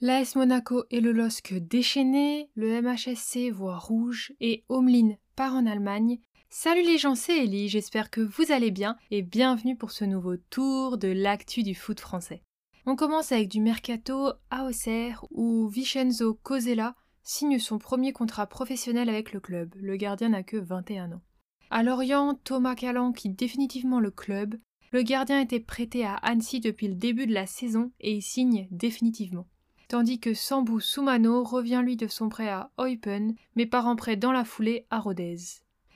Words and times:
L'AS 0.00 0.36
Monaco 0.36 0.84
et 0.90 1.00
le 1.00 1.12
LOSC 1.12 1.54
déchaînés, 1.54 2.50
le 2.56 2.82
MHSC 2.82 3.50
voit 3.50 3.78
rouge 3.78 4.32
et 4.40 4.64
Homelin 4.68 5.14
part 5.34 5.54
en 5.54 5.64
Allemagne. 5.64 6.18
Salut 6.50 6.82
les 6.82 6.98
gens, 6.98 7.14
c'est 7.14 7.44
Ellie, 7.44 7.68
j'espère 7.68 8.10
que 8.10 8.20
vous 8.20 8.52
allez 8.52 8.70
bien 8.70 8.96
et 9.10 9.22
bienvenue 9.22 9.76
pour 9.76 9.90
ce 9.92 10.04
nouveau 10.04 10.36
tour 10.36 10.98
de 10.98 11.08
l'actu 11.08 11.62
du 11.62 11.74
foot 11.74 12.00
français. 12.00 12.42
On 12.84 12.96
commence 12.96 13.32
avec 13.32 13.48
du 13.48 13.60
mercato 13.60 14.32
à 14.50 14.66
Auxerre 14.66 15.24
où 15.30 15.68
Vincenzo 15.68 16.34
Cosella 16.34 16.96
signe 17.22 17.58
son 17.58 17.78
premier 17.78 18.12
contrat 18.12 18.46
professionnel 18.46 19.08
avec 19.08 19.32
le 19.32 19.40
club. 19.40 19.74
Le 19.76 19.96
gardien 19.96 20.28
n'a 20.28 20.42
que 20.42 20.58
21 20.58 21.12
ans. 21.12 21.22
À 21.76 21.82
Lorient, 21.82 22.34
Thomas 22.44 22.76
Callan 22.76 23.10
quitte 23.10 23.36
définitivement 23.36 23.98
le 23.98 24.12
club. 24.12 24.54
Le 24.92 25.02
gardien 25.02 25.40
était 25.40 25.58
prêté 25.58 26.04
à 26.04 26.14
Annecy 26.14 26.60
depuis 26.60 26.86
le 26.86 26.94
début 26.94 27.26
de 27.26 27.34
la 27.34 27.46
saison 27.46 27.90
et 27.98 28.14
y 28.14 28.22
signe 28.22 28.68
définitivement. 28.70 29.48
Tandis 29.88 30.20
que 30.20 30.34
Sambou 30.34 30.78
Soumano 30.78 31.42
revient 31.42 31.82
lui 31.84 31.96
de 31.96 32.06
son 32.06 32.28
prêt 32.28 32.48
à 32.48 32.70
Eupen, 32.78 33.34
mais 33.56 33.66
part 33.66 33.88
en 33.88 33.96
prêt 33.96 34.14
dans 34.14 34.30
la 34.30 34.44
foulée 34.44 34.86
à 34.90 35.00
Rodez. 35.00 35.36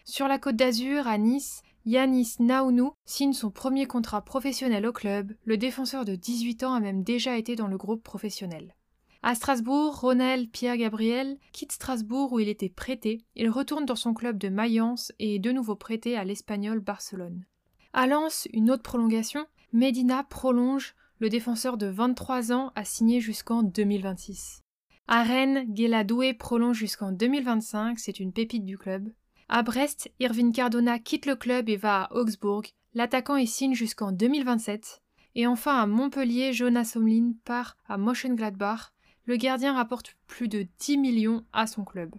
Sur 0.04 0.26
la 0.26 0.40
côte 0.40 0.56
d'Azur, 0.56 1.06
à 1.06 1.16
Nice, 1.16 1.62
Yanis 1.86 2.34
Naounou 2.40 2.94
signe 3.04 3.32
son 3.32 3.52
premier 3.52 3.86
contrat 3.86 4.22
professionnel 4.22 4.84
au 4.84 4.92
club. 4.92 5.32
Le 5.44 5.56
défenseur 5.56 6.04
de 6.04 6.16
18 6.16 6.64
ans 6.64 6.74
a 6.74 6.80
même 6.80 7.04
déjà 7.04 7.38
été 7.38 7.54
dans 7.54 7.68
le 7.68 7.78
groupe 7.78 8.02
professionnel. 8.02 8.74
À 9.22 9.34
Strasbourg, 9.34 10.00
Ronel 10.00 10.48
Pierre-Gabriel 10.48 11.38
quitte 11.52 11.72
Strasbourg 11.72 12.32
où 12.32 12.38
il 12.38 12.48
était 12.48 12.68
prêté. 12.68 13.20
Il 13.34 13.50
retourne 13.50 13.84
dans 13.84 13.96
son 13.96 14.14
club 14.14 14.38
de 14.38 14.48
Mayence 14.48 15.12
et 15.18 15.34
est 15.34 15.40
de 15.40 15.50
nouveau 15.50 15.74
prêté 15.74 16.16
à 16.16 16.24
l'Espagnol 16.24 16.78
Barcelone. 16.78 17.44
À 17.92 18.06
Lens, 18.06 18.46
une 18.52 18.70
autre 18.70 18.82
prolongation. 18.82 19.46
Medina 19.72 20.22
prolonge. 20.22 20.94
Le 21.18 21.28
défenseur 21.28 21.76
de 21.78 21.86
23 21.86 22.52
ans 22.52 22.70
a 22.76 22.84
signé 22.84 23.20
jusqu'en 23.20 23.64
2026. 23.64 24.62
À 25.08 25.24
Rennes, 25.24 25.64
Guéladoué 25.72 26.32
prolonge 26.32 26.76
jusqu'en 26.76 27.12
2025, 27.12 27.98
c'est 27.98 28.20
une 28.20 28.32
pépite 28.32 28.64
du 28.64 28.78
club. 28.78 29.10
À 29.48 29.62
Brest, 29.62 30.12
Irvine 30.20 30.52
Cardona 30.52 30.98
quitte 30.98 31.26
le 31.26 31.34
club 31.34 31.68
et 31.70 31.76
va 31.76 32.02
à 32.02 32.12
Augsbourg. 32.14 32.62
L'attaquant 32.94 33.36
y 33.36 33.46
signe 33.46 33.74
jusqu'en 33.74 34.12
2027. 34.12 35.02
Et 35.34 35.46
enfin 35.46 35.78
à 35.78 35.86
Montpellier, 35.86 36.52
Jonas 36.52 36.92
Omlin 36.94 37.32
part 37.44 37.76
à 37.88 37.96
Mönchengladbach. 37.96 38.92
Le 39.28 39.36
gardien 39.36 39.74
rapporte 39.74 40.16
plus 40.26 40.48
de 40.48 40.66
10 40.78 40.96
millions 40.96 41.44
à 41.52 41.66
son 41.66 41.84
club. 41.84 42.14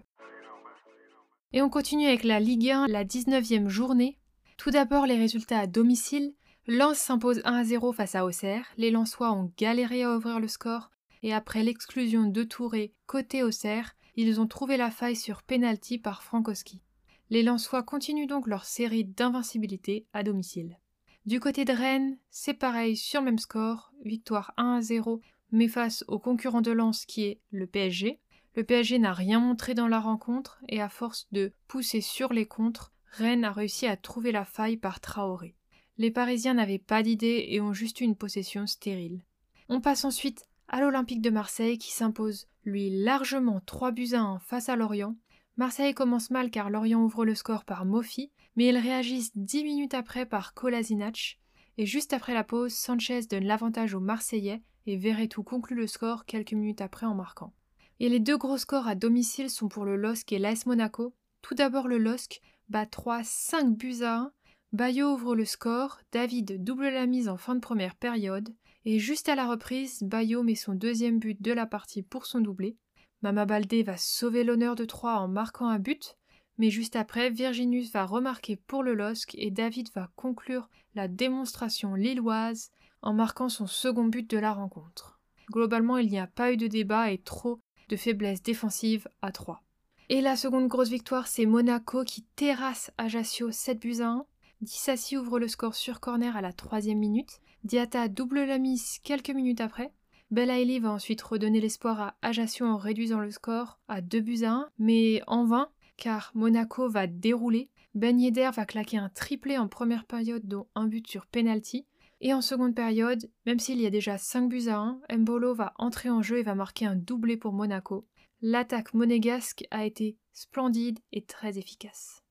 Et 1.53 1.63
on 1.63 1.69
continue 1.69 2.05
avec 2.05 2.23
la 2.23 2.39
Ligue 2.39 2.69
1, 2.69 2.85
la 2.85 3.03
19e 3.03 3.67
journée. 3.67 4.19
Tout 4.57 4.69
d'abord 4.69 5.07
les 5.07 5.17
résultats 5.17 5.57
à 5.57 5.65
domicile. 5.65 6.35
Lens 6.67 6.99
s'impose 6.99 7.41
1 7.45 7.53
à 7.55 7.63
0 7.63 7.93
face 7.93 8.13
à 8.13 8.25
Auxerre. 8.25 8.67
Les 8.77 8.91
Lensois 8.91 9.31
ont 9.31 9.51
galéré 9.57 10.03
à 10.03 10.15
ouvrir 10.15 10.39
le 10.39 10.47
score 10.47 10.91
et 11.23 11.33
après 11.33 11.63
l'exclusion 11.63 12.25
de 12.25 12.43
Touré 12.43 12.93
côté 13.07 13.41
Auxerre, 13.41 13.95
ils 14.15 14.39
ont 14.39 14.45
trouvé 14.45 14.77
la 14.77 14.91
faille 14.91 15.15
sur 15.15 15.41
penalty 15.41 15.97
par 15.97 16.21
Frankowski. 16.21 16.83
Les 17.31 17.41
Lensois 17.41 17.81
continuent 17.81 18.27
donc 18.27 18.45
leur 18.45 18.65
série 18.65 19.03
d'invincibilité 19.03 20.05
à 20.13 20.21
domicile. 20.21 20.77
Du 21.25 21.39
côté 21.39 21.65
de 21.65 21.73
Rennes, 21.73 22.19
c'est 22.29 22.53
pareil 22.53 22.95
sur 22.95 23.21
le 23.21 23.25
même 23.25 23.39
score, 23.39 23.91
victoire 24.05 24.53
1 24.57 24.75
à 24.75 24.81
0, 24.81 25.21
mais 25.51 25.67
face 25.67 26.03
au 26.07 26.19
concurrent 26.19 26.61
de 26.61 26.71
Lens 26.71 27.05
qui 27.05 27.23
est 27.23 27.39
le 27.51 27.67
PSG. 27.67 28.19
Le 28.55 28.63
PSG 28.63 28.99
n'a 28.99 29.13
rien 29.13 29.39
montré 29.39 29.73
dans 29.73 29.87
la 29.87 29.99
rencontre 29.99 30.59
et 30.67 30.81
à 30.81 30.89
force 30.89 31.27
de 31.31 31.53
pousser 31.67 32.01
sur 32.01 32.33
les 32.33 32.45
contres, 32.45 32.93
Rennes 33.11 33.45
a 33.45 33.51
réussi 33.51 33.87
à 33.87 33.97
trouver 33.97 34.31
la 34.31 34.45
faille 34.45 34.77
par 34.77 34.99
Traoré. 34.99 35.55
Les 35.97 36.11
Parisiens 36.11 36.53
n'avaient 36.53 36.77
pas 36.77 37.03
d'idée 37.03 37.47
et 37.49 37.61
ont 37.61 37.73
juste 37.73 38.01
une 38.01 38.15
possession 38.15 38.67
stérile. 38.67 39.23
On 39.67 39.81
passe 39.81 40.05
ensuite 40.05 40.45
à 40.67 40.81
l'Olympique 40.81 41.21
de 41.21 41.29
Marseille 41.29 41.77
qui 41.77 41.91
s'impose 41.91 42.47
lui 42.63 42.89
largement 43.03 43.61
3 43.65 43.91
buts 43.91 44.13
à 44.13 44.21
1 44.21 44.39
face 44.39 44.69
à 44.69 44.75
Lorient 44.75 45.15
Marseille 45.59 45.93
commence 45.93 46.31
mal 46.31 46.51
car 46.51 46.69
Lorient 46.69 47.03
ouvre 47.03 47.25
le 47.25 47.35
score 47.35 47.65
par 47.65 47.83
Mofi, 47.83 48.31
mais 48.55 48.67
ils 48.67 48.77
réagissent 48.77 49.35
dix 49.35 49.65
minutes 49.65 49.93
après 49.93 50.25
par 50.25 50.53
Kolasinac. 50.53 51.37
Et 51.77 51.85
juste 51.85 52.13
après 52.13 52.33
la 52.33 52.45
pause, 52.45 52.73
Sanchez 52.73 53.23
donne 53.29 53.43
l'avantage 53.43 53.93
aux 53.93 53.99
Marseillais 53.99 54.61
et 54.89 54.97
Verretou 54.97 55.43
conclut 55.43 55.75
le 55.75 55.85
score 55.85 56.25
quelques 56.25 56.53
minutes 56.53 56.81
après 56.81 57.05
en 57.05 57.13
marquant. 57.13 57.53
Et 57.99 58.09
les 58.09 58.19
deux 58.19 58.37
gros 58.37 58.57
scores 58.57 58.87
à 58.87 58.95
domicile 58.95 59.51
sont 59.51 59.67
pour 59.67 59.85
le 59.85 59.95
LOSC 59.95 60.33
et 60.33 60.39
l'AS 60.39 60.65
Monaco. 60.65 61.13
Tout 61.43 61.53
d'abord 61.53 61.87
le 61.87 61.99
LOSC 61.99 62.41
bat 62.69 62.87
3 62.87 63.23
5 63.23 63.77
buts 63.77 64.01
à 64.01 64.15
1. 64.15 64.31
Bayo 64.73 65.13
ouvre 65.13 65.35
le 65.35 65.45
score, 65.45 65.99
David 66.11 66.63
double 66.63 66.89
la 66.89 67.05
mise 67.05 67.29
en 67.29 67.37
fin 67.37 67.53
de 67.53 67.59
première 67.59 67.95
période, 67.95 68.53
et 68.83 68.97
juste 68.97 69.29
à 69.29 69.35
la 69.35 69.47
reprise, 69.47 70.01
Bayo 70.01 70.41
met 70.41 70.55
son 70.55 70.73
deuxième 70.73 71.19
but 71.19 71.39
de 71.39 71.51
la 71.51 71.67
partie 71.67 72.01
pour 72.01 72.25
son 72.25 72.39
doublé. 72.39 72.75
Mama 73.21 73.45
Baldé 73.45 73.83
va 73.83 73.97
sauver 73.97 74.43
l'honneur 74.43 74.75
de 74.75 74.85
Troyes 74.85 75.19
en 75.19 75.27
marquant 75.27 75.67
un 75.67 75.79
but, 75.79 76.17
mais 76.57 76.71
juste 76.71 76.95
après, 76.95 77.29
Virginus 77.29 77.91
va 77.91 78.05
remarquer 78.05 78.55
pour 78.55 78.81
le 78.81 78.95
LOSC 78.95 79.35
et 79.35 79.51
David 79.51 79.89
va 79.93 80.09
conclure 80.15 80.67
la 80.95 81.07
démonstration 81.07 81.93
lilloise 81.93 82.71
en 83.01 83.13
marquant 83.13 83.49
son 83.49 83.67
second 83.67 84.05
but 84.05 84.29
de 84.29 84.37
la 84.37 84.53
rencontre. 84.53 85.19
Globalement, 85.51 85.97
il 85.97 86.09
n'y 86.09 86.19
a 86.19 86.27
pas 86.27 86.51
eu 86.51 86.57
de 86.57 86.67
débat 86.67 87.11
et 87.11 87.17
trop 87.17 87.59
de 87.89 87.95
faiblesse 87.95 88.43
défensive 88.43 89.07
à 89.21 89.31
3. 89.31 89.63
Et 90.09 90.21
la 90.21 90.35
seconde 90.35 90.67
grosse 90.67 90.89
victoire, 90.89 91.27
c'est 91.27 91.45
Monaco 91.45 92.03
qui 92.03 92.23
terrasse 92.35 92.91
Ajaccio 92.97 93.51
7 93.51 93.79
buts 93.79 94.01
à 94.01 94.09
1. 94.09 94.25
Dissassi 94.61 95.17
ouvre 95.17 95.39
le 95.39 95.47
score 95.47 95.75
sur 95.75 95.99
corner 95.99 96.35
à 96.35 96.41
la 96.41 96.51
troisième 96.51 96.99
minute. 96.99 97.41
Diata 97.63 98.07
double 98.07 98.43
la 98.45 98.57
mise 98.57 98.99
quelques 99.03 99.29
minutes 99.29 99.61
après. 99.61 99.91
Belaïli 100.31 100.79
va 100.79 100.91
ensuite 100.91 101.21
redonner 101.21 101.59
l'espoir 101.59 101.99
à 101.99 102.15
Ajaccio 102.21 102.65
en 102.65 102.77
réduisant 102.77 103.19
le 103.19 103.31
score 103.31 103.79
à 103.87 104.01
2 104.01 104.19
buts 104.19 104.43
à 104.43 104.51
1, 104.51 104.69
mais 104.77 105.21
en 105.27 105.45
vain, 105.45 105.69
car 105.97 106.31
Monaco 106.35 106.87
va 106.89 107.07
dérouler. 107.07 107.69
Ben 107.95 108.19
Yedder 108.19 108.51
va 108.55 108.65
claquer 108.65 108.97
un 108.97 109.09
triplé 109.09 109.57
en 109.57 109.67
première 109.67 110.05
période, 110.05 110.45
dont 110.45 110.67
un 110.75 110.87
but 110.87 111.07
sur 111.07 111.25
penalty. 111.25 111.85
Et 112.21 112.33
en 112.33 112.41
seconde 112.41 112.75
période, 112.75 113.29
même 113.45 113.59
s'il 113.59 113.79
y 113.79 113.85
a 113.85 113.89
déjà 113.89 114.17
5 114.17 114.49
buts 114.49 114.67
à 114.67 114.77
1, 114.77 115.01
Mbolo 115.17 115.53
va 115.53 115.73
entrer 115.77 116.09
en 116.09 116.21
jeu 116.21 116.37
et 116.37 116.43
va 116.43 116.55
marquer 116.55 116.85
un 116.85 116.95
doublé 116.95 117.37
pour 117.37 117.53
Monaco. 117.53 118.07
L'attaque 118.41 118.93
monégasque 118.93 119.65
a 119.71 119.85
été 119.85 120.17
splendide 120.33 120.99
et 121.11 121.23
très 121.23 121.57
efficace. 121.57 122.23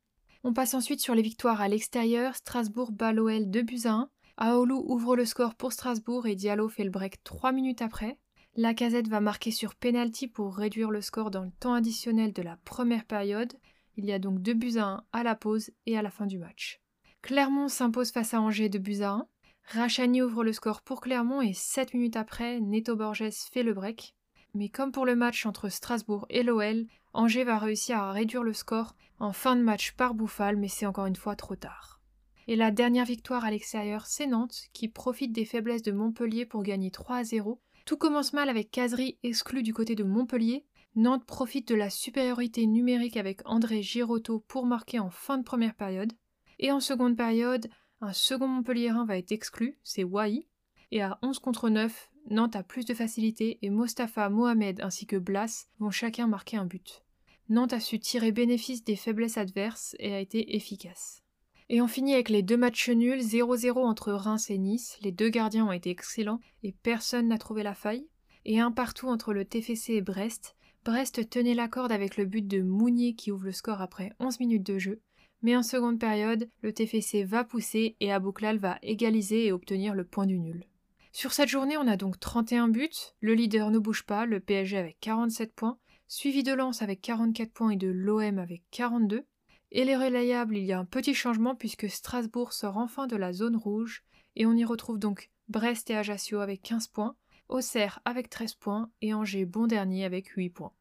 On 0.45 0.53
passe 0.53 0.75
ensuite 0.75 1.01
sur 1.01 1.15
les 1.15 1.23
victoires 1.23 1.61
à 1.61 1.69
l'extérieur. 1.69 2.35
Strasbourg 2.37 2.93
bat 2.93 3.13
l'OL 3.13 3.51
2 3.51 3.63
buts 3.63 3.81
à 3.85 3.93
1. 3.93 4.11
Aolu 4.37 4.75
ouvre 4.75 5.17
le 5.17 5.25
score 5.25 5.55
pour 5.55 5.73
Strasbourg 5.73 6.27
et 6.27 6.37
Diallo 6.37 6.69
fait 6.69 6.85
le 6.85 6.91
break 6.91 7.25
3 7.25 7.53
minutes 7.53 7.83
après. 7.83 8.19
Lacazette 8.57 9.09
va 9.09 9.21
marquer 9.21 9.51
sur 9.51 9.75
penalty 9.75 10.29
pour 10.29 10.57
réduire 10.57 10.91
le 10.91 11.01
score 11.01 11.31
dans 11.31 11.45
le 11.45 11.51
temps 11.51 11.75
additionnel 11.75 12.33
de 12.33 12.43
la 12.43 12.57
première 12.65 13.05
période. 13.05 13.53
Il 13.97 14.05
y 14.05 14.13
a 14.13 14.19
donc 14.19 14.41
2 14.41 14.55
buts 14.55 14.79
à 14.79 14.87
1 14.87 15.05
à 15.13 15.23
la 15.23 15.35
pause 15.35 15.71
et 15.87 15.99
à 15.99 16.03
la 16.03 16.11
fin 16.11 16.27
du 16.27 16.39
match. 16.39 16.81
Clermont 17.21 17.69
s'impose 17.69 18.13
face 18.13 18.33
à 18.33 18.41
Angers 18.41 18.69
2 18.69 18.79
buts 18.79 19.03
à 19.03 19.11
1. 19.11 19.29
Rachani 19.73 20.23
ouvre 20.23 20.45
le 20.45 20.55
score 20.55 20.81
pour 20.81 21.03
Clermont 21.03 21.43
et 21.43 21.53
7 21.53 21.93
minutes 21.93 22.17
après, 22.17 22.59
Neto 22.59 22.97
Borges 22.97 23.29
fait 23.53 23.63
le 23.63 23.75
break. 23.75 24.15
Mais 24.55 24.71
comme 24.71 24.93
pour 24.93 25.05
le 25.05 25.15
match 25.15 25.45
entre 25.45 25.69
Strasbourg 25.69 26.25
et 26.31 26.43
l'OL, 26.43 26.87
Angers 27.13 27.45
va 27.45 27.59
réussir 27.59 27.99
à 27.99 28.13
réduire 28.13 28.43
le 28.43 28.55
score 28.55 28.97
en 29.19 29.35
fin 29.35 29.57
de 29.57 29.63
match 29.63 29.93
par 29.93 30.15
Bouffal, 30.15 30.57
mais 30.57 30.69
c'est 30.69 30.87
encore 30.87 31.05
une 31.05 31.17
fois 31.17 31.37
trop 31.37 31.55
tard. 31.55 32.01
Et 32.47 32.57
la 32.57 32.71
dernière 32.71 33.05
victoire 33.05 33.45
à 33.45 33.51
l'extérieur, 33.51 34.07
c'est 34.07 34.27
Nantes, 34.27 34.69
qui 34.73 34.89
profite 34.89 35.33
des 35.33 35.45
faiblesses 35.45 35.83
de 35.83 35.93
Montpellier 35.93 36.47
pour 36.47 36.63
gagner 36.63 36.91
3 36.91 37.17
à 37.17 37.25
0. 37.25 37.61
Tout 37.85 37.99
commence 37.99 38.33
mal 38.33 38.49
avec 38.49 38.71
Casery 38.71 39.19
exclu 39.23 39.63
du 39.63 39.75
côté 39.75 39.95
de 39.95 40.05
Montpellier. 40.05 40.65
Nantes 40.97 41.27
profite 41.27 41.69
de 41.69 41.75
la 41.75 41.91
supériorité 41.91 42.67
numérique 42.67 43.19
avec 43.19 43.43
André 43.45 43.83
Girotto 43.83 44.41
pour 44.49 44.65
marquer 44.65 44.99
en 44.99 45.11
fin 45.11 45.37
de 45.37 45.45
première 45.45 45.75
période. 45.75 46.15
Et 46.59 46.73
en 46.73 46.81
seconde 46.81 47.19
période, 47.19 47.69
un 48.01 48.13
second 48.13 48.49
Montpellierin 48.49 49.05
va 49.05 49.19
être 49.19 49.33
exclu, 49.33 49.79
c'est 49.83 50.05
Wai. 50.05 50.47
Et 50.91 51.03
à 51.03 51.19
11 51.23 51.39
contre 51.39 51.69
9, 51.69 52.11
Nantes 52.31 52.57
a 52.57 52.63
plus 52.63 52.85
de 52.85 52.95
facilité 52.95 53.59
et 53.63 53.71
Mostafa, 53.71 54.29
Mohamed 54.29 54.81
ainsi 54.81 55.07
que 55.07 55.17
Blas 55.17 55.69
vont 55.79 55.91
chacun 55.91 56.27
marquer 56.27 56.57
un 56.57 56.67
but. 56.67 57.05
Nantes 57.49 57.73
a 57.73 57.81
su 57.81 57.99
tirer 57.99 58.33
bénéfice 58.33 58.85
des 58.85 58.97
faiblesses 58.97 59.39
adverses 59.39 59.97
et 59.99 60.15
a 60.15 60.21
été 60.21 60.55
efficace. 60.57 61.23
Et 61.71 61.83
on 61.83 61.89
finit 61.89 62.15
avec 62.15 62.29
les 62.29 62.43
deux 62.43 62.57
matchs 62.57 62.89
nuls, 62.89 63.21
0-0 63.21 63.79
entre 63.79 64.13
Reims 64.13 64.51
et 64.51 64.59
Nice. 64.59 64.99
Les 65.03 65.13
deux 65.13 65.29
gardiens 65.29 65.67
ont 65.67 65.73
été 65.73 65.91
excellents 65.91 66.41
et 66.63 66.73
personne 66.73 67.29
n'a 67.29 67.39
trouvé 67.39 67.63
la 67.63 67.75
faille. 67.75 68.07
Et 68.45 68.61
un 68.61 68.71
partout 68.71 69.09
entre 69.09 69.35
le 69.35 69.45
TFC 69.45 69.95
et 69.95 70.01
Brest. 70.01 70.57
Brest 70.85 71.29
tenait 71.29 71.55
la 71.55 71.69
corde 71.69 71.93
avec 71.93 72.17
le 72.17 72.25
but 72.25 72.47
de 72.47 72.63
Mounier 72.63 73.15
qui 73.15 73.31
ouvre 73.31 73.45
le 73.45 73.53
score 73.53 73.83
après 73.83 74.13
11 74.21 74.41
minutes 74.41 74.67
de 74.67 74.79
jeu. 74.79 75.03
Mais 75.43 75.57
en 75.57 75.63
seconde 75.63 76.01
période, 76.01 76.49
le 76.63 76.73
TFC 76.73 77.25
va 77.25 77.45
pousser 77.45 77.97
et 78.01 78.13
Abouklal 78.13 78.59
va 78.59 78.79
égaliser 78.83 79.47
et 79.47 79.53
obtenir 79.53 79.95
le 79.95 80.05
point 80.05 80.27
du 80.27 80.39
nul. 80.39 80.65
Sur 81.13 81.33
cette 81.33 81.49
journée, 81.49 81.77
on 81.77 81.87
a 81.87 81.97
donc 81.97 82.21
31 82.21 82.69
buts. 82.69 82.91
Le 83.21 83.35
leader 83.35 83.71
ne 83.71 83.79
bouge 83.79 84.05
pas, 84.05 84.27
le 84.27 84.41
PSG 84.41 84.77
avec 84.77 84.99
47 85.01 85.53
points, 85.55 85.79
suivi 86.07 86.43
de 86.43 86.53
Lens 86.53 86.83
avec 86.83 87.01
44 87.01 87.53
points 87.53 87.71
et 87.71 87.77
de 87.77 87.89
l'OM 87.89 88.39
avec 88.39 88.63
42. 88.71 89.25
Et 89.71 89.85
les 89.85 89.97
relayables, 89.97 90.57
il 90.57 90.65
y 90.65 90.73
a 90.73 90.79
un 90.79 90.85
petit 90.85 91.15
changement 91.15 91.55
puisque 91.55 91.89
Strasbourg 91.89 92.53
sort 92.53 92.77
enfin 92.77 93.07
de 93.07 93.17
la 93.17 93.33
zone 93.33 93.57
rouge 93.57 94.03
et 94.37 94.47
on 94.47 94.55
y 94.55 94.65
retrouve 94.65 94.99
donc 94.99 95.31
Brest 95.49 95.91
et 95.91 95.97
Ajaccio 95.97 96.41
avec 96.41 96.63
15 96.63 96.89
points, 96.89 97.17
Auxerre 97.49 98.01
avec 98.05 98.31
13 98.31 98.55
points 98.55 98.91
et 99.03 99.15
Angers 99.15 99.45
bon 99.45 99.67
dernier 99.67 100.05
avec 100.05 100.29
8 100.29 100.51
points. 100.51 100.73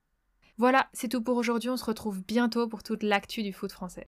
Voilà, 0.58 0.90
c'est 0.94 1.10
tout 1.10 1.22
pour 1.22 1.38
aujourd'hui, 1.38 1.70
on 1.70 1.78
se 1.78 1.86
retrouve 1.86 2.24
bientôt 2.24 2.68
pour 2.68 2.82
toute 2.82 3.04
l'actu 3.04 3.44
du 3.44 3.54
foot 3.54 3.72
français. 3.72 3.96